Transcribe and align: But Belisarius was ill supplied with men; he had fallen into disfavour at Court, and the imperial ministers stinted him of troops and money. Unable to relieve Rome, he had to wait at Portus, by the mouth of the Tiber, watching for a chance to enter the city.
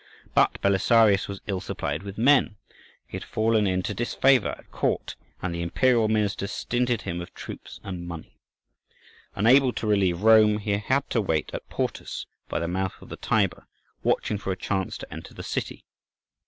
But 0.33 0.59
Belisarius 0.63 1.27
was 1.27 1.41
ill 1.45 1.61
supplied 1.61 2.01
with 2.01 2.17
men; 2.17 2.55
he 3.05 3.17
had 3.17 3.23
fallen 3.23 3.67
into 3.67 3.93
disfavour 3.93 4.55
at 4.57 4.71
Court, 4.71 5.15
and 5.43 5.53
the 5.53 5.61
imperial 5.61 6.07
ministers 6.07 6.51
stinted 6.51 7.03
him 7.03 7.21
of 7.21 7.31
troops 7.35 7.79
and 7.83 8.07
money. 8.07 8.35
Unable 9.35 9.71
to 9.73 9.85
relieve 9.85 10.23
Rome, 10.23 10.57
he 10.57 10.71
had 10.71 11.07
to 11.11 11.21
wait 11.21 11.51
at 11.53 11.69
Portus, 11.69 12.25
by 12.49 12.57
the 12.57 12.67
mouth 12.67 12.95
of 12.99 13.09
the 13.09 13.15
Tiber, 13.15 13.67
watching 14.01 14.39
for 14.39 14.51
a 14.51 14.57
chance 14.57 14.97
to 14.97 15.13
enter 15.13 15.35
the 15.35 15.43
city. 15.43 15.85